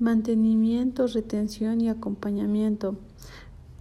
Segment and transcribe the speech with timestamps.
[0.00, 2.96] Mantenimiento, retención y acompañamiento.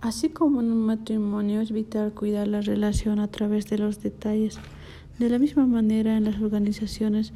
[0.02, 4.58] Así como en un matrimonio es vital cuidar la relación a través de los detalles.
[5.20, 7.34] De la misma manera, en las organizaciones,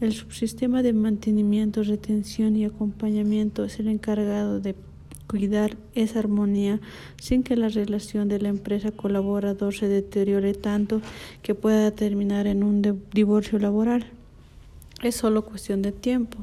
[0.00, 4.74] el subsistema de mantenimiento, retención y acompañamiento es el encargado de
[5.26, 6.80] cuidar esa armonía
[7.20, 11.02] sin que la relación de la empresa colaborador se deteriore tanto
[11.42, 14.06] que pueda terminar en un divorcio laboral.
[15.02, 16.38] Es solo cuestión de tiempo.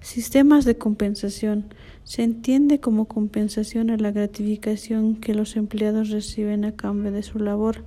[0.00, 1.74] Sistemas de compensación.
[2.04, 7.38] Se entiende como compensación a la gratificación que los empleados reciben a cambio de su
[7.38, 7.84] labor,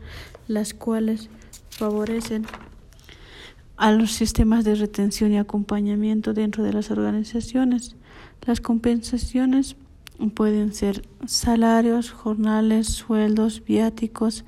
[0.47, 1.29] las cuales
[1.71, 2.45] favorecen
[3.77, 7.95] a los sistemas de retención y acompañamiento dentro de las organizaciones.
[8.45, 9.75] Las compensaciones
[10.35, 14.45] pueden ser salarios, jornales, sueldos, viáticos,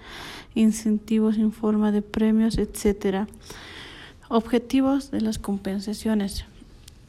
[0.54, 3.27] incentivos en forma de premios, etc.
[4.29, 6.45] Objetivos de las compensaciones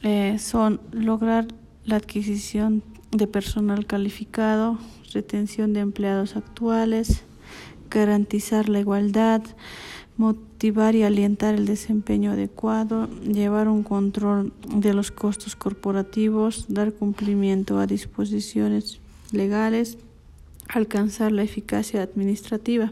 [0.03, 1.47] eh, son lograr
[1.85, 4.77] la adquisición de personal calificado,
[5.13, 7.23] retención de empleados actuales,
[7.89, 9.41] garantizar la igualdad,
[10.17, 17.79] motivar y alientar el desempeño adecuado, llevar un control de los costos corporativos, dar cumplimiento
[17.79, 18.99] a disposiciones
[19.31, 19.97] legales,
[20.67, 22.91] alcanzar la eficacia administrativa.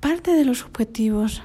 [0.00, 1.42] Parte de los objetivos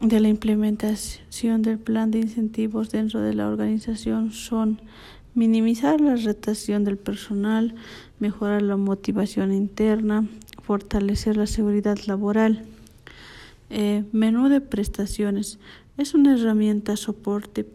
[0.00, 4.80] de la implementación del plan de incentivos dentro de la organización son
[5.34, 7.74] minimizar la rotación del personal,
[8.18, 10.26] mejorar la motivación interna,
[10.62, 12.64] fortalecer la seguridad laboral.
[13.70, 15.58] Eh, menú de prestaciones
[15.96, 17.66] es una herramienta soporte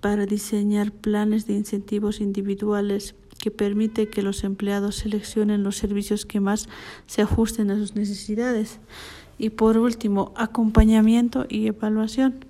[0.00, 6.38] para diseñar planes de incentivos individuales que permite que los empleados seleccionen los servicios que
[6.38, 6.68] más
[7.08, 8.78] se ajusten a sus necesidades.
[9.36, 12.44] Y por último, acompañamiento y evaluación.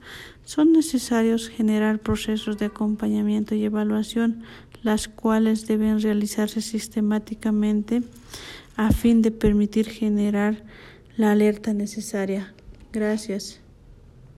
[0.45, 4.43] Son necesarios generar procesos de acompañamiento y evaluación,
[4.83, 8.03] las cuales deben realizarse sistemáticamente
[8.77, 10.63] a fin de permitir generar
[11.17, 12.53] la alerta necesaria.
[12.93, 13.62] Gracias.